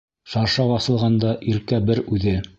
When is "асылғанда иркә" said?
0.77-1.83